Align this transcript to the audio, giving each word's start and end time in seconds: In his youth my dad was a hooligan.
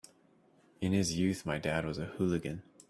In 0.81 0.93
his 0.93 1.13
youth 1.19 1.45
my 1.45 1.59
dad 1.59 1.85
was 1.85 1.99
a 1.99 2.05
hooligan. 2.05 2.63